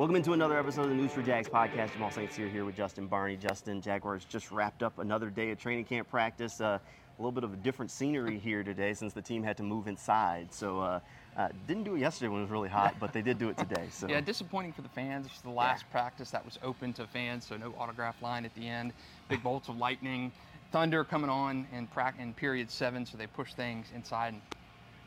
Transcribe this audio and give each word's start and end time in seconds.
Welcome 0.00 0.16
into 0.16 0.32
another 0.32 0.58
episode 0.58 0.84
of 0.84 0.88
the 0.88 0.94
News 0.94 1.12
for 1.12 1.20
Jags 1.20 1.46
podcast. 1.46 1.92
Jamal 1.92 2.10
St. 2.10 2.32
Cyr, 2.32 2.48
here 2.48 2.64
with 2.64 2.74
Justin 2.74 3.06
Barney. 3.06 3.36
Justin, 3.36 3.82
Jaguars 3.82 4.24
just 4.24 4.50
wrapped 4.50 4.82
up 4.82 4.98
another 4.98 5.28
day 5.28 5.50
of 5.50 5.58
training 5.58 5.84
camp 5.84 6.08
practice. 6.08 6.58
Uh, 6.58 6.78
a 6.78 7.20
little 7.20 7.30
bit 7.30 7.44
of 7.44 7.52
a 7.52 7.56
different 7.56 7.90
scenery 7.90 8.38
here 8.38 8.62
today 8.62 8.94
since 8.94 9.12
the 9.12 9.20
team 9.20 9.42
had 9.42 9.58
to 9.58 9.62
move 9.62 9.88
inside. 9.88 10.54
So 10.54 10.80
uh, 10.80 11.00
uh, 11.36 11.48
didn't 11.68 11.84
do 11.84 11.96
it 11.96 11.98
yesterday 11.98 12.28
when 12.28 12.38
it 12.38 12.44
was 12.44 12.50
really 12.50 12.70
hot, 12.70 12.94
but 12.98 13.12
they 13.12 13.20
did 13.20 13.36
do 13.38 13.50
it 13.50 13.58
today. 13.58 13.88
So 13.90 14.08
yeah, 14.08 14.22
disappointing 14.22 14.72
for 14.72 14.80
the 14.80 14.88
fans. 14.88 15.26
It's 15.26 15.42
the 15.42 15.50
last 15.50 15.84
yeah. 15.86 15.92
practice 15.92 16.30
that 16.30 16.46
was 16.46 16.58
open 16.62 16.94
to 16.94 17.06
fans, 17.06 17.44
so 17.46 17.58
no 17.58 17.74
autograph 17.78 18.22
line 18.22 18.46
at 18.46 18.54
the 18.54 18.66
end. 18.66 18.94
Big 19.28 19.42
bolts 19.42 19.68
of 19.68 19.76
lightning, 19.76 20.32
thunder 20.72 21.04
coming 21.04 21.28
on 21.28 21.66
in, 21.74 21.86
pra- 21.86 22.14
in 22.18 22.32
period 22.32 22.70
seven, 22.70 23.04
so 23.04 23.18
they 23.18 23.26
pushed 23.26 23.54
things 23.54 23.88
inside. 23.94 24.32
And 24.32 24.40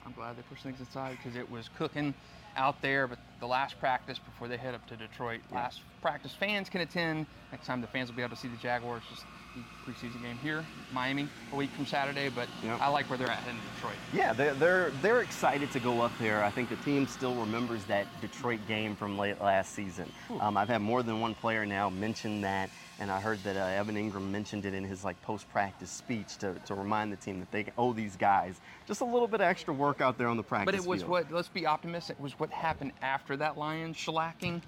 I'm 0.05 0.13
glad 0.13 0.37
they 0.37 0.41
pushed 0.43 0.63
things 0.63 0.79
inside 0.79 1.17
because 1.17 1.35
it 1.35 1.49
was 1.49 1.69
cooking 1.77 2.13
out 2.55 2.81
there, 2.81 3.07
but 3.07 3.19
the 3.39 3.47
last 3.47 3.79
practice 3.79 4.19
before 4.19 4.47
they 4.47 4.57
head 4.57 4.75
up 4.75 4.85
to 4.87 4.95
Detroit, 4.95 5.41
yeah. 5.49 5.57
last 5.57 5.81
practice 6.01 6.33
fans 6.33 6.69
can 6.69 6.81
attend. 6.81 7.25
Next 7.51 7.65
time 7.65 7.81
the 7.81 7.87
fans 7.87 8.09
will 8.09 8.15
be 8.15 8.21
able 8.21 8.35
to 8.35 8.41
see 8.41 8.47
the 8.47 8.57
Jaguars, 8.57 9.03
just 9.09 9.25
preseason 9.85 10.21
game 10.21 10.37
here, 10.41 10.65
Miami, 10.93 11.27
a 11.51 11.55
week 11.55 11.69
from 11.71 11.85
Saturday. 11.85 12.29
But 12.29 12.47
yep. 12.63 12.79
I 12.81 12.87
like 12.87 13.09
where 13.09 13.17
they're 13.17 13.29
at 13.29 13.47
in 13.47 13.55
Detroit. 13.75 13.95
Yeah, 14.13 14.33
they're, 14.33 14.53
they're 14.53 14.91
they're 15.01 15.21
excited 15.21 15.71
to 15.71 15.79
go 15.79 16.01
up 16.01 16.11
there. 16.19 16.43
I 16.43 16.49
think 16.49 16.69
the 16.69 16.75
team 16.77 17.07
still 17.07 17.35
remembers 17.35 17.83
that 17.85 18.07
Detroit 18.21 18.59
game 18.67 18.95
from 18.95 19.17
late 19.17 19.41
last 19.41 19.73
season. 19.73 20.11
Um, 20.39 20.57
I've 20.57 20.69
had 20.69 20.81
more 20.81 21.03
than 21.03 21.19
one 21.19 21.35
player 21.35 21.65
now 21.65 21.89
mention 21.89 22.41
that 22.41 22.69
and 22.99 23.11
I 23.11 23.19
heard 23.19 23.43
that 23.43 23.57
uh, 23.57 23.59
Evan 23.59 23.95
Engram 23.95 24.29
mentioned 24.29 24.65
it 24.65 24.73
in 24.73 24.83
his 24.83 25.03
like 25.03 25.21
post-practice 25.23 25.89
speech 25.89 26.37
to, 26.37 26.53
to 26.65 26.75
remind 26.75 27.11
the 27.11 27.17
team 27.17 27.39
that 27.39 27.51
they 27.51 27.65
owe 27.77 27.93
these 27.93 28.15
guys 28.15 28.59
just 28.87 29.01
a 29.01 29.05
little 29.05 29.27
bit 29.27 29.41
of 29.41 29.47
extra 29.47 29.73
work 29.73 30.01
out 30.01 30.17
there 30.17 30.27
on 30.27 30.37
the 30.37 30.43
practice 30.43 30.65
But 30.65 30.75
it 30.75 30.87
was 30.87 31.01
field. 31.01 31.11
what, 31.11 31.31
let's 31.31 31.49
be 31.49 31.65
optimistic, 31.65 32.17
it 32.19 32.23
was 32.23 32.39
what 32.39 32.49
happened 32.51 32.91
after 33.01 33.35
that 33.37 33.57
Lions 33.57 33.97
shellacking 33.97 34.61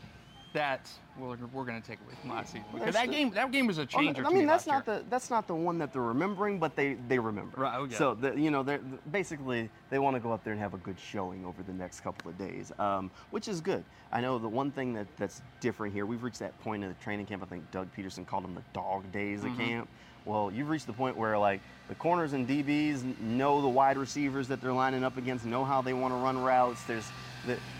that 0.55 0.89
we're, 1.19 1.35
we're 1.53 1.65
going 1.65 1.81
to 1.81 1.85
take 1.85 1.99
away 1.99 2.15
from 2.21 2.31
last 2.31 2.53
season 2.53 2.63
because 2.73 2.93
that 2.93 3.11
game 3.11 3.29
that 3.31 3.51
game 3.51 3.67
was 3.67 3.77
a 3.77 3.85
changer. 3.85 4.25
I 4.25 4.29
mean, 4.29 4.47
that's 4.47 4.65
not 4.65 4.87
year. 4.87 4.99
the 4.99 5.03
that's 5.09 5.29
not 5.29 5.47
the 5.47 5.53
one 5.53 5.77
that 5.79 5.91
they're 5.91 6.01
remembering, 6.01 6.59
but 6.59 6.77
they 6.77 6.93
they 7.09 7.19
remember. 7.19 7.59
Right. 7.59 7.77
Okay. 7.77 7.95
So 7.95 8.15
the, 8.15 8.33
you 8.33 8.51
know, 8.51 8.63
they're 8.63 8.79
basically 9.11 9.69
they 9.89 9.99
want 9.99 10.15
to 10.15 10.21
go 10.21 10.31
up 10.31 10.45
there 10.45 10.53
and 10.53 10.61
have 10.61 10.73
a 10.73 10.77
good 10.77 10.97
showing 10.97 11.45
over 11.45 11.61
the 11.61 11.73
next 11.73 11.99
couple 11.99 12.31
of 12.31 12.37
days, 12.37 12.71
um, 12.79 13.11
which 13.31 13.49
is 13.49 13.59
good. 13.59 13.83
I 14.13 14.21
know 14.21 14.39
the 14.39 14.47
one 14.47 14.71
thing 14.71 14.93
that 14.93 15.07
that's 15.17 15.41
different 15.59 15.93
here. 15.93 16.05
We've 16.05 16.23
reached 16.23 16.39
that 16.39 16.57
point 16.61 16.83
in 16.83 16.89
the 16.89 16.95
training 16.95 17.25
camp. 17.25 17.43
I 17.43 17.47
think 17.47 17.69
Doug 17.71 17.89
Pederson 17.95 18.25
called 18.25 18.45
them 18.45 18.55
the 18.55 18.63
dog 18.73 19.11
days 19.11 19.41
mm-hmm. 19.41 19.51
of 19.51 19.67
camp. 19.67 19.89
Well, 20.23 20.51
you've 20.51 20.69
reached 20.69 20.87
the 20.87 20.93
point 20.93 21.17
where 21.17 21.37
like 21.37 21.59
the 21.89 21.95
corners 21.95 22.31
and 22.31 22.47
DBs 22.47 23.03
know 23.19 23.61
the 23.61 23.67
wide 23.67 23.97
receivers 23.97 24.47
that 24.47 24.61
they're 24.61 24.73
lining 24.73 25.03
up 25.03 25.17
against, 25.17 25.45
know 25.45 25.65
how 25.65 25.81
they 25.81 25.93
want 25.93 26.13
to 26.13 26.17
run 26.17 26.41
routes. 26.41 26.81
There's 26.83 27.07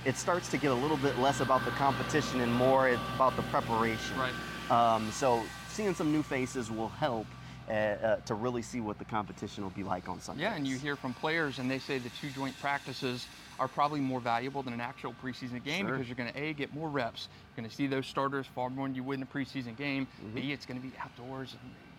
it 0.05 0.17
starts 0.17 0.49
to 0.49 0.58
get 0.58 0.71
a 0.71 0.75
little 0.75 0.97
bit 0.97 1.17
less 1.19 1.41
about 1.41 1.63
the 1.66 1.71
competition 1.71 2.41
and 2.41 2.53
more 2.53 2.89
about 3.16 3.35
the 3.35 3.44
preparation. 3.44 4.17
Right. 4.17 4.33
Um, 4.71 5.11
so 5.11 5.44
seeing 5.69 5.94
some 5.94 6.11
new 6.11 6.23
faces 6.23 6.71
will 6.71 6.89
help. 6.89 7.27
Uh, 7.67 7.71
uh, 7.71 8.15
to 8.17 8.36
really 8.36 8.61
see 8.61 8.80
what 8.80 8.99
the 8.99 9.05
competition 9.05 9.64
will 9.64 9.71
be 9.71 9.81
like 9.81 10.08
on 10.08 10.21
Sunday. 10.21 10.43
Yeah, 10.43 10.53
and 10.53 10.67
you 10.67 10.77
hear 10.77 10.95
from 10.95 11.15
players, 11.15 11.58
and 11.58 11.70
they 11.70 11.80
say 11.80 11.98
the 11.98 12.11
two 12.21 12.30
joint 12.30 12.55
practices 12.61 13.26
are 13.59 13.67
probably 13.67 13.99
more 13.99 14.20
valuable 14.20 14.61
than 14.61 14.71
an 14.71 14.81
actual 14.81 15.15
preseason 15.23 15.64
game 15.64 15.87
sure. 15.87 15.95
because 15.95 16.08
you're 16.08 16.15
going 16.15 16.32
to 16.32 16.39
a 16.39 16.53
get 16.53 16.76
more 16.76 16.89
reps. 16.89 17.27
You're 17.49 17.64
going 17.64 17.67
to 17.67 17.76
see 17.76 17.87
those 17.87 18.05
starters 18.05 18.45
far 18.45 18.70
more 18.70 18.87
than 18.87 18.93
you 18.93 19.03
would 19.03 19.17
in 19.17 19.23
a 19.23 19.26
preseason 19.26 19.76
game. 19.76 20.05
Mm-hmm. 20.05 20.36
B, 20.36 20.52
it's 20.52 20.67
going 20.67 20.80
to 20.80 20.87
be 20.87 20.93
outdoors, 21.02 21.55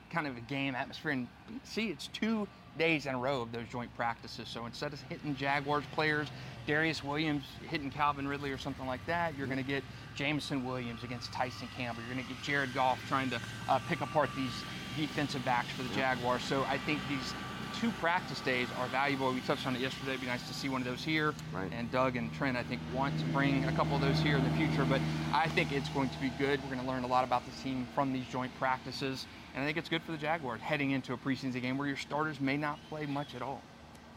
kind 0.08 0.28
of 0.28 0.36
a 0.36 0.40
game 0.42 0.76
atmosphere, 0.76 1.10
and 1.10 1.26
C, 1.64 1.88
it's 1.88 2.06
two 2.08 2.46
days 2.78 3.06
in 3.06 3.14
a 3.14 3.18
row 3.18 3.42
of 3.42 3.52
those 3.52 3.66
joint 3.70 3.94
practices. 3.96 4.48
So 4.48 4.66
instead 4.66 4.92
of 4.92 5.00
hitting 5.02 5.34
Jaguars 5.36 5.84
players, 5.92 6.28
Darious 6.66 7.02
Williams 7.02 7.44
hitting 7.68 7.90
Calvin 7.90 8.26
Ridley 8.26 8.50
or 8.50 8.58
something 8.58 8.86
like 8.86 9.04
that, 9.06 9.36
you're 9.36 9.46
going 9.46 9.58
to 9.58 9.64
get 9.64 9.84
Jameson 10.14 10.64
Williams 10.64 11.04
against 11.04 11.32
Tyson 11.32 11.68
Campbell. 11.76 12.02
You're 12.06 12.14
going 12.14 12.26
to 12.26 12.32
get 12.32 12.42
Jared 12.42 12.74
Goff 12.74 12.98
trying 13.08 13.30
to 13.30 13.40
uh, 13.68 13.78
pick 13.88 14.00
apart 14.00 14.30
these 14.36 14.50
defensive 14.96 15.44
backs 15.44 15.68
for 15.70 15.82
the 15.82 15.94
Jaguars. 15.94 16.42
So 16.42 16.64
I 16.64 16.78
think 16.78 17.00
these 17.08 17.34
two 17.80 17.90
practice 18.00 18.40
days 18.40 18.68
are 18.78 18.88
valuable. 18.88 19.32
We 19.32 19.40
touched 19.40 19.66
on 19.66 19.76
it 19.76 19.80
yesterday. 19.80 20.12
It'd 20.12 20.22
be 20.22 20.26
nice 20.26 20.46
to 20.48 20.54
see 20.54 20.68
one 20.68 20.80
of 20.80 20.86
those 20.86 21.04
here. 21.04 21.34
Right. 21.52 21.70
And 21.72 21.90
Doug 21.92 22.16
and 22.16 22.32
Trent, 22.32 22.56
I 22.56 22.62
think, 22.62 22.80
want 22.94 23.18
to 23.18 23.24
bring 23.26 23.64
a 23.64 23.72
couple 23.72 23.94
of 23.96 24.00
those 24.00 24.18
here 24.20 24.36
in 24.36 24.44
the 24.44 24.56
future. 24.56 24.84
But 24.84 25.00
I 25.32 25.48
think 25.48 25.72
it's 25.72 25.88
going 25.90 26.08
to 26.08 26.18
be 26.18 26.30
good. 26.38 26.60
We're 26.62 26.74
going 26.74 26.80
to 26.80 26.90
learn 26.90 27.04
a 27.04 27.08
lot 27.08 27.24
about 27.24 27.44
the 27.44 27.52
team 27.62 27.86
from 27.94 28.12
these 28.12 28.26
joint 28.26 28.54
practices. 28.58 29.26
And 29.56 29.64
I 29.64 29.66
think 29.66 29.78
it's 29.78 29.88
good 29.88 30.02
for 30.02 30.12
the 30.12 30.18
Jaguars 30.18 30.60
heading 30.60 30.90
into 30.90 31.14
a 31.14 31.16
preseason 31.16 31.62
game 31.62 31.78
where 31.78 31.88
your 31.88 31.96
starters 31.96 32.42
may 32.42 32.58
not 32.58 32.78
play 32.90 33.06
much 33.06 33.34
at 33.34 33.40
all. 33.40 33.62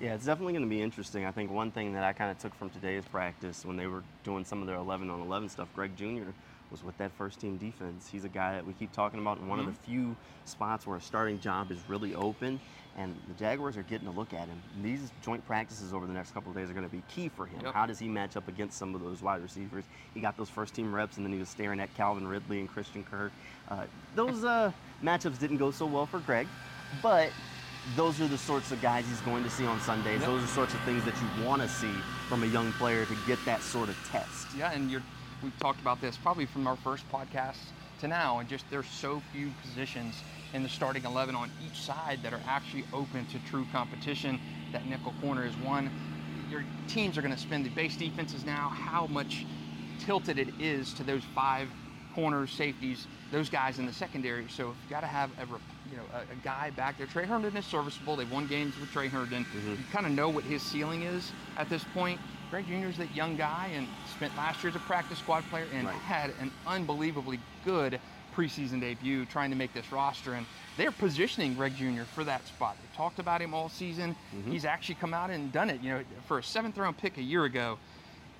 Yeah, 0.01 0.13
it's 0.13 0.25
definitely 0.25 0.51
going 0.51 0.65
to 0.65 0.69
be 0.69 0.81
interesting. 0.81 1.25
I 1.25 1.31
think 1.31 1.49
one 1.49 1.71
thing 1.71 1.93
that 1.93 2.03
I 2.03 2.11
kind 2.11 2.29
of 2.29 2.37
took 2.37 2.53
from 2.55 2.69
today's 2.69 3.05
practice 3.05 3.65
when 3.65 3.77
they 3.77 3.87
were 3.87 4.03
doing 4.25 4.43
some 4.43 4.59
of 4.59 4.67
their 4.67 4.75
11 4.75 5.09
on 5.09 5.21
11 5.21 5.47
stuff, 5.47 5.69
Greg 5.73 5.95
Jr. 5.95 6.31
was 6.71 6.83
with 6.83 6.97
that 6.97 7.11
first 7.11 7.39
team 7.39 7.57
defense. 7.57 8.07
He's 8.11 8.25
a 8.25 8.29
guy 8.29 8.53
that 8.53 8.65
we 8.65 8.73
keep 8.73 8.91
talking 8.91 9.19
about 9.19 9.39
in 9.39 9.47
one 9.47 9.59
mm-hmm. 9.59 9.69
of 9.69 9.75
the 9.75 9.81
few 9.81 10.15
spots 10.45 10.85
where 10.85 10.97
a 10.97 11.01
starting 11.01 11.39
job 11.39 11.71
is 11.71 11.79
really 11.87 12.15
open, 12.15 12.59
and 12.97 13.15
the 13.27 13.33
Jaguars 13.33 13.77
are 13.77 13.83
getting 13.83 14.07
a 14.07 14.11
look 14.11 14.33
at 14.33 14.47
him. 14.47 14.61
And 14.75 14.83
these 14.83 15.11
joint 15.23 15.45
practices 15.45 15.93
over 15.93 16.05
the 16.05 16.13
next 16.13 16.33
couple 16.33 16.51
of 16.51 16.57
days 16.57 16.69
are 16.69 16.73
going 16.73 16.87
to 16.87 16.95
be 16.95 17.03
key 17.07 17.29
for 17.29 17.45
him. 17.45 17.61
Yep. 17.63 17.73
How 17.73 17.85
does 17.85 17.99
he 17.99 18.07
match 18.07 18.35
up 18.35 18.47
against 18.47 18.77
some 18.77 18.93
of 18.95 19.01
those 19.01 19.21
wide 19.21 19.41
receivers? 19.41 19.85
He 20.13 20.19
got 20.19 20.37
those 20.37 20.49
first 20.49 20.73
team 20.73 20.93
reps, 20.93 21.17
and 21.17 21.25
then 21.25 21.33
he 21.33 21.39
was 21.39 21.49
staring 21.49 21.79
at 21.79 21.93
Calvin 21.95 22.27
Ridley 22.27 22.59
and 22.59 22.69
Christian 22.69 23.03
Kirk. 23.03 23.31
Uh, 23.69 23.85
those 24.15 24.43
uh, 24.43 24.71
matchups 25.03 25.39
didn't 25.39 25.57
go 25.57 25.71
so 25.71 25.85
well 25.85 26.05
for 26.05 26.19
Greg, 26.19 26.47
but 27.01 27.31
those 27.95 28.19
are 28.21 28.27
the 28.27 28.37
sorts 28.37 28.71
of 28.71 28.81
guys 28.81 29.07
he's 29.07 29.21
going 29.21 29.43
to 29.43 29.49
see 29.49 29.65
on 29.65 29.79
Sundays. 29.81 30.19
Yep. 30.19 30.29
Those 30.29 30.43
are 30.43 30.47
sorts 30.47 30.73
of 30.73 30.81
things 30.81 31.03
that 31.05 31.15
you 31.15 31.45
want 31.45 31.61
to 31.61 31.69
see 31.69 31.91
from 32.27 32.43
a 32.43 32.47
young 32.47 32.71
player 32.73 33.05
to 33.05 33.15
get 33.25 33.43
that 33.45 33.61
sort 33.61 33.89
of 33.89 33.97
test. 34.11 34.47
Yeah, 34.55 34.71
and 34.71 34.91
you're, 34.91 35.03
we've 35.43 35.57
talked 35.59 35.81
about 35.81 36.01
this 36.01 36.17
probably 36.17 36.45
from 36.45 36.67
our 36.67 36.75
first 36.77 37.09
podcast 37.11 37.57
to 37.99 38.07
now, 38.07 38.39
and 38.39 38.49
just 38.49 38.65
there's 38.69 38.87
so 38.87 39.21
few 39.33 39.51
positions 39.61 40.15
in 40.53 40.63
the 40.63 40.69
starting 40.69 41.03
11 41.05 41.35
on 41.35 41.49
each 41.65 41.79
side 41.79 42.19
that 42.23 42.33
are 42.33 42.41
actually 42.47 42.83
open 42.93 43.25
to 43.27 43.39
true 43.49 43.65
competition. 43.71 44.39
That 44.71 44.85
nickel 44.85 45.13
corner 45.21 45.45
is 45.45 45.53
one. 45.57 45.91
Your 46.51 46.63
teams 46.87 47.17
are 47.17 47.21
going 47.21 47.33
to 47.33 47.39
spend 47.39 47.65
the 47.65 47.69
base 47.69 47.95
defenses 47.95 48.45
now. 48.45 48.69
How 48.69 49.07
much 49.07 49.45
tilted 49.99 50.39
it 50.39 50.49
is 50.59 50.93
to 50.93 51.03
those 51.03 51.23
five 51.35 51.67
corners, 52.15 52.51
safeties, 52.51 53.07
those 53.31 53.49
guys 53.49 53.79
in 53.79 53.85
the 53.85 53.93
secondary. 53.93 54.45
So 54.49 54.67
you've 54.67 54.89
got 54.89 55.01
to 55.01 55.07
have 55.07 55.29
a 55.39 55.45
you 55.89 55.97
know 55.97 56.03
a, 56.13 56.19
a, 56.19 56.35
guy 56.43 56.71
back 56.71 56.97
there. 56.97 57.07
Tre 57.07 57.25
Herndon 57.25 57.55
is 57.55 57.65
serviceable. 57.65 58.15
They've 58.15 58.31
won 58.31 58.47
games 58.47 58.79
with 58.79 58.91
Tre 58.91 59.07
Herndon. 59.07 59.45
Mm-hmm. 59.45 59.69
You 59.71 59.77
kind 59.91 60.05
of 60.05 60.11
know 60.11 60.29
what 60.29 60.43
his 60.43 60.61
ceiling 60.61 61.03
is 61.03 61.31
at 61.57 61.69
this 61.69 61.83
point. 61.93 62.19
Greg 62.49 62.65
Jr. 62.67 62.87
is 62.87 62.97
that 62.97 63.13
young 63.15 63.35
guy 63.35 63.69
and 63.73 63.87
spent 64.15 64.35
last 64.35 64.63
year 64.63 64.69
as 64.69 64.75
a 64.75 64.79
practice 64.79 65.19
squad 65.19 65.43
player 65.49 65.67
and 65.73 65.87
right. 65.87 65.95
had 65.95 66.31
an 66.41 66.51
unbelievably 66.65 67.39
good 67.63 67.99
preseason 68.35 68.79
debut 68.79 69.25
trying 69.25 69.51
to 69.51 69.55
make 69.55 69.73
this 69.73 69.91
roster. 69.91 70.33
And 70.33 70.45
they're 70.77 70.91
positioning 70.91 71.53
Greg 71.53 71.75
Jr. 71.75 72.03
for 72.03 72.23
that 72.23 72.45
spot. 72.47 72.75
They 72.81 72.97
talked 72.97 73.19
about 73.19 73.41
him 73.41 73.53
all 73.53 73.69
season. 73.69 74.15
Mm-hmm. 74.35 74.51
He's 74.51 74.65
actually 74.65 74.95
come 74.95 75.13
out 75.13 75.29
and 75.29 75.51
done 75.51 75.69
it. 75.69 75.81
You 75.81 75.91
know, 75.91 76.03
for 76.27 76.39
a 76.39 76.43
seventh 76.43 76.77
round 76.77 76.97
pick 76.97 77.17
a 77.17 77.21
year 77.21 77.45
ago, 77.45 77.77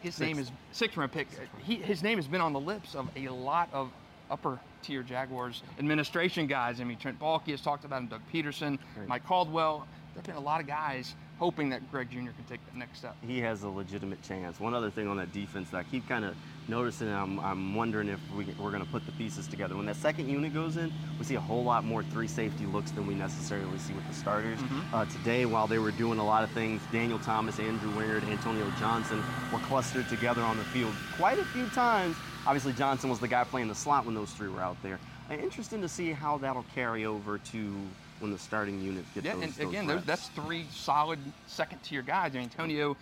his 0.01 0.15
Six. 0.15 0.27
name 0.27 0.39
is 0.39 0.51
sixth 0.71 0.97
round 0.97 1.11
pick. 1.11 1.27
He, 1.59 1.75
his 1.75 2.01
name 2.01 2.17
has 2.17 2.27
been 2.27 2.41
on 2.41 2.53
the 2.53 2.59
lips 2.59 2.95
of 2.95 3.09
a 3.15 3.29
lot 3.29 3.69
of 3.73 3.91
upper 4.31 4.59
tier 4.81 5.03
Jaguars 5.03 5.63
administration 5.77 6.47
guys. 6.47 6.79
I 6.79 6.83
mean, 6.83 6.97
Trent 6.97 7.19
Baalke 7.19 7.47
has 7.47 7.61
talked 7.61 7.83
about 7.83 8.01
him, 8.01 8.07
Doug 8.07 8.21
Pederson, 8.33 8.79
right. 8.97 9.07
Mike 9.07 9.25
Caldwell. 9.25 9.87
There 10.13 10.21
have 10.21 10.25
been 10.25 10.35
a 10.35 10.39
lot 10.39 10.61
of 10.61 10.67
guys 10.67 11.15
hoping 11.39 11.69
that 11.69 11.89
Greg 11.89 12.09
Jr. 12.11 12.17
can 12.17 12.45
take 12.49 12.63
that 12.65 12.75
next 12.75 12.99
step. 12.99 13.15
He 13.25 13.39
has 13.39 13.63
a 13.63 13.69
legitimate 13.69 14.21
chance. 14.21 14.59
One 14.59 14.73
other 14.73 14.91
thing 14.91 15.07
on 15.07 15.17
that 15.17 15.31
defense 15.31 15.69
that 15.69 15.77
I 15.77 15.83
keep 15.83 16.07
kind 16.07 16.25
of 16.25 16.35
noticing, 16.67 17.09
I'm, 17.09 17.39
I'm 17.39 17.73
wondering 17.73 18.09
if 18.09 18.19
we, 18.35 18.45
we're 18.59 18.71
going 18.71 18.83
to 18.83 18.91
put 18.91 19.05
the 19.05 19.13
pieces 19.13 19.47
together. 19.47 19.75
When 19.75 19.85
that 19.85 19.95
second 19.95 20.29
unit 20.29 20.53
goes 20.53 20.75
in, 20.75 20.91
we 21.17 21.23
see 21.23 21.35
a 21.35 21.39
whole 21.39 21.63
lot 21.63 21.85
more 21.85 22.03
three 22.03 22.27
safety 22.27 22.65
looks 22.65 22.91
than 22.91 23.07
we 23.07 23.15
necessarily 23.15 23.77
see 23.79 23.93
with 23.93 24.07
the 24.07 24.13
starters. 24.13 24.59
Mm-hmm. 24.59 24.93
Uh, 24.93 25.05
today, 25.05 25.45
while 25.45 25.65
they 25.65 25.79
were 25.79 25.91
doing 25.91 26.19
a 26.19 26.25
lot 26.25 26.43
of 26.43 26.51
things, 26.51 26.81
Daniel 26.91 27.19
Thomas, 27.19 27.57
Andrew 27.57 27.91
Wingard, 27.93 28.27
Antonio 28.29 28.69
Johnson 28.77 29.23
were 29.53 29.59
clustered 29.59 30.09
together 30.09 30.41
on 30.41 30.57
the 30.57 30.65
field 30.65 30.93
quite 31.15 31.39
a 31.39 31.45
few 31.45 31.67
times. 31.69 32.17
Obviously, 32.45 32.73
Johnson 32.73 33.09
was 33.09 33.19
the 33.19 33.27
guy 33.27 33.45
playing 33.45 33.69
the 33.69 33.75
slot 33.75 34.05
when 34.05 34.13
those 34.13 34.31
three 34.31 34.49
were 34.49 34.61
out 34.61 34.77
there. 34.83 34.99
Uh, 35.29 35.35
interesting 35.35 35.81
to 35.81 35.87
see 35.87 36.11
how 36.11 36.37
that'll 36.37 36.65
carry 36.75 37.05
over 37.05 37.37
to 37.37 37.73
when 38.19 38.31
the 38.31 38.37
starting 38.37 38.81
unit 38.81 39.05
gets 39.13 39.25
yeah, 39.25 39.33
those, 39.35 39.43
and 39.43 39.53
those 39.53 39.69
again, 39.69 39.87
those, 39.87 40.03
that's 40.03 40.27
three 40.29 40.65
solid 40.71 41.19
second-tier 41.47 42.01
guys. 42.01 42.31
I 42.33 42.39
mean, 42.39 42.43
Antonio 42.43 42.97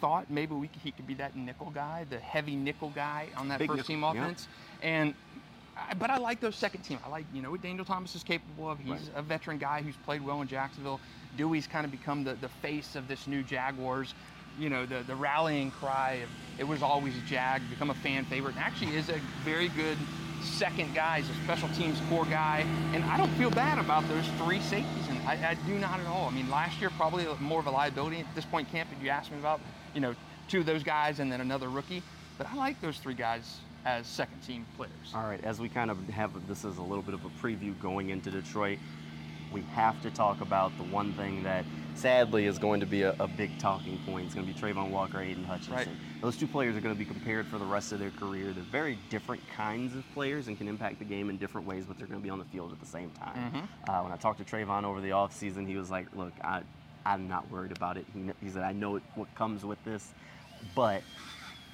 thought 0.00 0.30
maybe 0.30 0.54
we 0.54 0.68
could, 0.68 0.80
he 0.82 0.90
could 0.92 1.06
be 1.06 1.14
that 1.14 1.36
nickel 1.36 1.70
guy, 1.70 2.06
the 2.08 2.18
heavy 2.18 2.56
nickel 2.56 2.90
guy 2.90 3.28
on 3.36 3.48
that 3.48 3.58
Big 3.58 3.68
first 3.68 3.86
team 3.86 4.00
nickel, 4.00 4.14
yeah. 4.14 4.22
offense. 4.24 4.48
And 4.82 5.14
I, 5.76 5.94
but 5.94 6.10
I 6.10 6.18
like 6.18 6.40
those 6.40 6.56
second 6.56 6.82
team. 6.82 6.98
I 7.04 7.08
like 7.08 7.24
you 7.32 7.42
know 7.42 7.50
what 7.50 7.62
Daniel 7.62 7.84
Thomas 7.84 8.14
is 8.14 8.22
capable 8.22 8.70
of. 8.70 8.78
He's 8.78 8.90
Right. 8.90 9.00
a 9.16 9.22
veteran 9.22 9.58
guy 9.58 9.82
who's 9.82 9.96
played 9.96 10.22
well 10.24 10.40
in 10.40 10.48
Jacksonville. 10.48 11.00
Dewey's 11.36 11.66
kind 11.66 11.84
of 11.84 11.90
become 11.90 12.24
the, 12.24 12.34
the 12.34 12.48
face 12.48 12.96
of 12.96 13.06
this 13.08 13.26
new 13.26 13.42
Jaguars. 13.42 14.14
You 14.58 14.70
know 14.70 14.86
the 14.86 15.02
the 15.06 15.14
rallying 15.14 15.70
cry 15.70 16.20
of 16.24 16.28
it 16.58 16.66
was 16.66 16.82
always 16.82 17.14
Jag, 17.28 17.62
become 17.70 17.90
a 17.90 17.94
fan 17.94 18.24
favorite, 18.24 18.56
and 18.56 18.64
actually 18.64 18.96
is 18.96 19.08
a 19.08 19.20
very 19.44 19.68
good 19.68 19.96
second 20.42 20.94
guy. 20.94 21.20
He's 21.20 21.30
a 21.30 21.34
special 21.44 21.68
teams 21.70 22.00
core 22.08 22.24
guy, 22.24 22.64
and 22.92 23.04
I 23.04 23.16
don't 23.16 23.30
feel 23.32 23.50
bad 23.50 23.78
about 23.78 24.08
those 24.08 24.26
three 24.38 24.60
safeties. 24.60 25.08
And 25.08 25.18
I, 25.26 25.50
I 25.50 25.54
do 25.66 25.78
not 25.78 26.00
at 26.00 26.06
all. 26.06 26.26
I 26.26 26.30
mean, 26.30 26.50
last 26.50 26.80
year 26.80 26.90
probably 26.90 27.26
more 27.40 27.60
of 27.60 27.66
a 27.66 27.70
liability 27.70 28.20
at 28.20 28.34
this 28.34 28.44
point. 28.44 28.68
Camp, 28.70 28.88
if 28.96 29.02
you 29.02 29.10
asked 29.10 29.30
me 29.30 29.38
about, 29.38 29.60
you 29.94 30.00
know, 30.00 30.14
two 30.48 30.60
of 30.60 30.66
those 30.66 30.82
guys 30.82 31.20
and 31.20 31.30
then 31.30 31.40
another 31.40 31.68
rookie, 31.68 32.02
but 32.36 32.46
I 32.48 32.54
like 32.54 32.80
those 32.80 32.98
three 32.98 33.14
guys 33.14 33.58
as 33.84 34.06
second 34.06 34.40
team 34.42 34.66
players. 34.76 34.92
All 35.14 35.24
right, 35.24 35.42
as 35.44 35.60
we 35.60 35.68
kind 35.68 35.90
of 35.90 36.08
have 36.08 36.30
this 36.48 36.64
is 36.64 36.78
a 36.78 36.82
little 36.82 37.02
bit 37.02 37.14
of 37.14 37.24
a 37.24 37.30
preview 37.40 37.78
going 37.80 38.10
into 38.10 38.30
Detroit, 38.30 38.78
we 39.52 39.62
have 39.74 40.00
to 40.02 40.10
talk 40.10 40.40
about 40.40 40.76
the 40.76 40.84
one 40.84 41.12
thing 41.12 41.42
that 41.44 41.64
sadly 41.98 42.46
is 42.46 42.58
going 42.58 42.80
to 42.80 42.86
be 42.86 43.02
a, 43.02 43.14
a 43.18 43.26
big 43.26 43.58
talking 43.58 43.98
point. 44.06 44.26
It's 44.26 44.34
going 44.34 44.46
to 44.46 44.52
be 44.52 44.58
Travon 44.58 44.90
Walker, 44.90 45.20
Aidan 45.20 45.44
Hutchinson. 45.44 45.74
Right. 45.74 45.88
Those 46.20 46.36
two 46.36 46.46
players 46.46 46.76
are 46.76 46.80
going 46.80 46.94
to 46.94 46.98
be 46.98 47.04
compared 47.04 47.46
for 47.46 47.58
the 47.58 47.64
rest 47.64 47.92
of 47.92 47.98
their 47.98 48.10
career. 48.10 48.52
They're 48.52 48.62
very 48.64 48.98
different 49.10 49.42
kinds 49.54 49.96
of 49.96 50.04
players 50.14 50.46
and 50.46 50.56
can 50.56 50.68
impact 50.68 51.00
the 51.00 51.04
game 51.04 51.28
in 51.28 51.36
different 51.36 51.66
ways, 51.66 51.84
but 51.86 51.98
they're 51.98 52.06
going 52.06 52.20
to 52.20 52.24
be 52.24 52.30
on 52.30 52.38
the 52.38 52.44
field 52.46 52.72
at 52.72 52.80
the 52.80 52.86
same 52.86 53.10
time. 53.10 53.68
Uh, 53.88 54.00
when 54.02 54.12
I 54.12 54.16
talked 54.16 54.38
to 54.38 54.44
Travon 54.44 54.84
over 54.84 55.00
the 55.00 55.10
offseason, 55.10 55.66
he 55.66 55.76
was 55.76 55.90
like, 55.90 56.06
look, 56.14 56.32
I, 56.42 56.62
I'm 57.04 57.28
not 57.28 57.50
worried 57.50 57.72
about 57.72 57.96
it. 57.96 58.06
He, 58.14 58.22
he 58.40 58.50
said, 58.50 58.62
I 58.62 58.72
know 58.72 59.00
what 59.14 59.34
comes 59.34 59.64
with 59.64 59.82
this, 59.84 60.12
but 60.74 61.02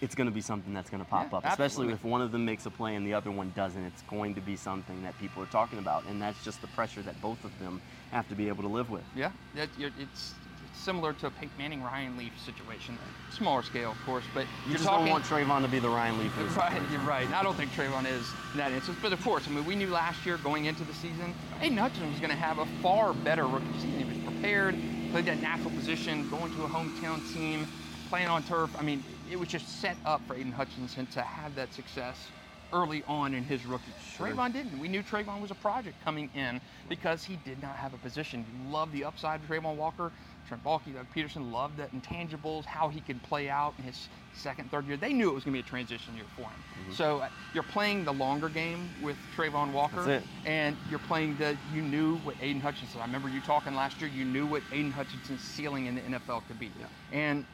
it's 0.01 0.15
going 0.15 0.29
to 0.29 0.35
be 0.35 0.41
something 0.41 0.75
that's 0.75 0.91
going 0.91 1.03
to 1.03 1.09
pop 1.09 1.31
Yeah, 1.33 1.39
up, 1.39 1.45
especially 1.47 1.93
if 1.93 2.05
one 2.05 2.21
of 2.21 2.33
them 2.33 2.45
makes 2.45 2.67
a 2.67 2.71
play 2.71 2.95
and 2.97 3.07
the 3.07 3.15
other 3.15 3.31
one 3.31 3.53
doesn't. 3.57 3.83
It's 3.85 4.03
going 4.03 4.35
to 4.35 4.41
be 4.41 4.57
something 4.57 5.03
that 5.03 5.19
people 5.19 5.43
are 5.43 5.47
talking 5.47 5.79
about, 5.79 6.05
and 6.07 6.21
that's 6.21 6.43
just 6.45 6.61
the 6.61 6.67
pressure 6.69 7.03
that 7.03 7.21
both 7.23 7.43
of 7.45 7.57
them 7.59 7.81
have 8.11 8.29
to 8.29 8.35
be 8.35 8.49
able 8.49 8.63
to 8.63 8.69
live 8.69 8.91
with. 8.91 9.03
Yeah, 9.17 9.31
that, 9.55 9.69
it's, 9.79 9.95
it's 9.99 10.35
similar 10.75 11.13
to 11.15 11.29
a 11.29 11.31
Peyton 11.31 11.51
Manning 11.57 11.83
Ryan 11.83 12.17
Leaf 12.19 12.33
situation, 12.45 12.99
smaller 13.31 13.63
scale, 13.63 13.93
of 13.93 14.05
course, 14.05 14.25
but 14.35 14.43
You 14.43 14.47
you're 14.67 14.73
just 14.75 14.85
talking. 14.85 15.07
don't 15.07 15.13
want 15.13 15.25
Travon 15.25 15.63
to 15.63 15.69
be 15.69 15.79
the 15.79 15.89
Ryan 15.89 16.19
Leaf. 16.19 16.33
this 16.37 16.53
Right, 16.57 16.83
you're 16.91 17.01
right. 17.03 17.31
I 17.31 17.43
don't 17.43 17.55
think 17.57 17.71
Travon 17.73 18.05
is 18.07 18.29
in 18.53 18.59
that 18.59 18.73
instance, 18.73 18.99
but 19.01 19.13
of 19.13 19.23
course, 19.23 19.47
I 19.49 19.51
mean, 19.53 19.65
we 19.65 19.77
knew 19.77 19.89
last 19.89 20.27
year 20.27 20.37
going 20.39 20.67
into 20.67 20.85
the 20.85 20.93
season, 20.95 21.33
Aidan 21.63 21.79
Hutchinson 21.79 22.11
was 22.11 22.19
going 22.21 22.31
to 22.31 22.37
have 22.37 22.59
a 22.59 22.67
far 22.83 23.15
better 23.15 23.47
rookie 23.47 23.65
season. 23.77 23.99
He 24.01 24.05
was 24.05 24.19
prepared, 24.25 24.77
played 25.13 25.25
that 25.27 25.41
natural 25.41 25.71
position, 25.71 26.29
going 26.29 26.53
to 26.57 26.65
a 26.65 26.69
hometown 26.69 27.21
team, 27.33 27.67
playing 28.11 28.29
on 28.29 28.43
turf. 28.43 28.71
I 28.79 28.83
mean, 28.83 29.03
it 29.31 29.37
was 29.39 29.49
just 29.49 29.81
set 29.81 29.97
up 30.05 30.27
for 30.27 30.35
Aidan 30.37 30.53
Hutchinson 30.53 31.07
to 31.09 31.23
have 31.23 31.55
that 31.55 31.73
success 31.73 32.31
early 32.73 33.05
on 33.07 33.35
in 33.35 33.45
his 33.45 33.65
rookie. 33.65 33.93
Travon 34.19 34.53
didn't. 34.53 34.79
We 34.79 34.89
knew 34.89 35.03
Travon 35.03 35.41
was 35.41 35.51
a 35.53 35.55
project 35.55 36.03
coming 36.05 36.29
in 36.35 36.61
because 36.89 37.23
he 37.25 37.37
did 37.37 37.63
not 37.63 37.77
have 37.77 37.95
a 37.95 37.99
position. 37.99 38.45
You 38.49 38.71
love 38.71 38.91
the 38.91 39.05
upside 39.05 39.41
of 39.43 39.49
Travon 39.49 39.77
Walker. 39.77 40.13
Trent 40.47 40.63
Baalke, 40.63 40.93
Doug 40.93 41.07
Pederson 41.15 41.53
loved 41.53 41.79
the 41.79 41.85
intangibles, 41.87 42.65
how 42.67 42.89
he 42.89 43.01
could 43.01 43.23
play 43.23 43.49
out 43.49 43.75
in 43.79 43.85
his 43.85 44.09
second, 44.35 44.71
third 44.71 44.87
year. 44.87 44.97
They 44.97 45.13
knew 45.13 45.31
it 45.31 45.35
was 45.35 45.45
going 45.45 45.53
to 45.53 45.57
be 45.57 45.67
a 45.67 45.69
transition 45.69 46.15
year 46.17 46.27
for 46.37 46.43
him. 46.43 46.93
So 46.93 47.19
uh, 47.21 47.29
you're 47.55 47.63
playing 47.63 48.05
the 48.05 48.13
longer 48.13 48.49
game 48.49 48.91
with 49.01 49.17
Travon 49.35 49.73
Walker, 49.73 50.03
That's 50.05 50.25
it. 50.25 50.29
and 50.45 50.77
you're 50.91 50.99
playing 50.99 51.37
the. 51.39 51.57
You 51.73 51.81
knew 51.81 52.17
what 52.17 52.35
Aidan 52.43 52.61
Hutchinson. 52.61 53.01
I 53.01 53.05
remember 53.07 53.29
you 53.29 53.41
talking 53.41 53.75
last 53.75 54.01
year. 54.03 54.11
You 54.11 54.25
knew 54.25 54.47
what 54.47 54.63
Aidan 54.71 54.93
Hutchinson's 54.93 55.41
ceiling 55.43 55.87
in 55.87 55.95
the 55.95 56.03
NFL 56.03 56.47
could 56.47 56.59
be, 56.59 56.73
and 57.13 57.47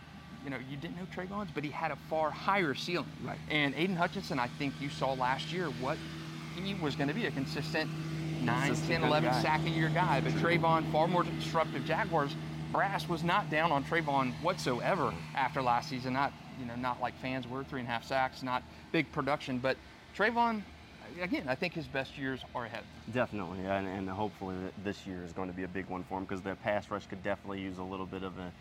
you 0.44 0.50
know 0.50 0.58
you 0.70 0.76
didn't 0.76 0.96
know 0.96 1.06
Travon's, 1.14 1.50
but 1.54 1.64
he 1.64 1.70
had 1.70 1.90
a 1.90 1.96
far 2.08 2.30
higher 2.30 2.74
ceiling. 2.74 3.06
Right. 3.22 3.38
And 3.48 3.74
Aidan 3.74 3.96
Hutchinson, 3.96 4.38
I 4.38 4.48
think 4.48 4.74
you 4.80 4.88
saw 4.88 5.12
last 5.12 5.52
year 5.52 5.70
what 5.70 5.98
he 6.54 6.74
was 6.74 6.96
going 6.96 7.08
to 7.08 7.14
be 7.14 7.26
a 7.26 7.30
consistent 7.30 7.90
9, 8.42 8.74
10, 8.74 9.04
11 9.04 9.30
guy. 9.30 9.42
sack 9.42 9.66
a 9.66 9.70
year 9.70 9.90
guy. 9.94 10.20
But 10.20 10.32
Travon, 10.32 10.90
far 10.90 11.06
more 11.06 11.22
disruptive 11.22 11.84
Jaguars. 11.84 12.34
Brass 12.72 13.08
was 13.08 13.24
not 13.24 13.50
down 13.50 13.72
on 13.72 13.84
Travon 13.84 14.32
whatsoever 14.42 15.12
after 15.34 15.60
last 15.60 15.88
season. 15.88 16.12
Not 16.12 16.32
you 16.58 16.66
know 16.66 16.76
not 16.76 17.00
like 17.00 17.14
fans 17.20 17.46
were 17.46 17.64
three 17.64 17.80
and 17.80 17.88
a 17.88 17.92
half 17.92 18.04
sacks, 18.04 18.42
not 18.42 18.62
big 18.92 19.10
production. 19.12 19.58
But 19.58 19.76
Travon, 20.16 20.62
again, 21.20 21.44
I 21.48 21.54
think 21.54 21.74
his 21.74 21.86
best 21.86 22.16
years 22.16 22.40
are 22.54 22.66
ahead. 22.66 22.84
Definitely, 23.12 23.58
and, 23.64 23.88
and 23.88 24.08
hopefully 24.08 24.54
this 24.84 25.04
year 25.06 25.22
is 25.24 25.32
going 25.32 25.50
to 25.50 25.56
be 25.56 25.64
a 25.64 25.68
big 25.68 25.86
one 25.86 26.04
for 26.04 26.18
him 26.18 26.24
because 26.24 26.42
their 26.42 26.54
pass 26.54 26.90
rush 26.90 27.06
could 27.06 27.22
definitely 27.24 27.60
use 27.60 27.78
a 27.78 27.82
little 27.82 28.06
bit 28.06 28.22
of 28.22 28.38
a 28.38 28.52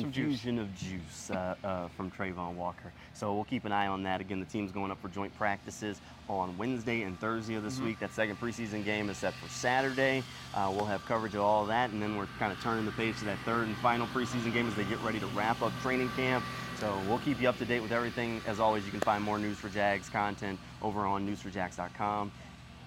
Some 0.00 0.10
juice. 0.12 0.24
infusion 0.24 0.58
of 0.58 0.74
juice 0.74 1.30
uh, 1.30 1.54
uh, 1.62 1.88
from 1.88 2.10
Travon 2.10 2.54
Walker. 2.54 2.92
So 3.12 3.34
we'll 3.34 3.44
keep 3.44 3.64
an 3.64 3.72
eye 3.72 3.86
on 3.88 4.02
that. 4.04 4.20
Again, 4.20 4.40
the 4.40 4.46
team's 4.46 4.72
going 4.72 4.90
up 4.90 5.00
for 5.00 5.08
joint 5.08 5.34
practices 5.34 6.00
on 6.28 6.56
Wednesday 6.56 7.02
and 7.02 7.18
Thursday 7.20 7.54
of 7.56 7.62
this 7.62 7.76
Mm-hmm. 7.76 7.84
week. 7.86 7.98
That 8.00 8.12
second 8.12 8.40
preseason 8.40 8.84
game 8.84 9.10
is 9.10 9.18
set 9.18 9.34
for 9.34 9.48
Saturday. 9.48 10.22
Uh, 10.54 10.70
we'll 10.74 10.86
have 10.86 11.04
coverage 11.04 11.34
of 11.34 11.42
all 11.42 11.66
that, 11.66 11.90
and 11.90 12.02
then 12.02 12.16
we're 12.16 12.26
kind 12.38 12.52
of 12.52 12.60
turning 12.62 12.84
the 12.86 12.92
page 12.92 13.18
to 13.18 13.24
that 13.26 13.38
third 13.44 13.66
and 13.66 13.76
final 13.78 14.06
preseason 14.08 14.52
game 14.52 14.66
as 14.66 14.74
they 14.74 14.84
get 14.84 15.00
ready 15.02 15.20
to 15.20 15.26
wrap 15.28 15.60
up 15.62 15.72
training 15.82 16.08
camp. 16.16 16.44
So 16.78 16.98
we'll 17.08 17.18
keep 17.18 17.40
you 17.40 17.48
up 17.48 17.58
to 17.58 17.64
date 17.64 17.80
with 17.80 17.92
everything. 17.92 18.40
As 18.46 18.60
always, 18.60 18.84
you 18.84 18.90
can 18.90 19.00
find 19.00 19.22
more 19.22 19.38
News 19.38 19.58
for 19.58 19.68
Jags 19.68 20.08
content 20.08 20.58
over 20.80 21.06
on 21.06 21.26
newsforjags.com. 21.26 22.32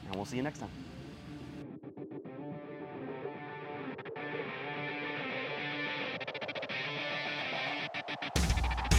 And 0.08 0.16
we'll 0.16 0.26
see 0.26 0.38
you 0.38 0.44
next 0.44 0.60
time. 0.60 0.95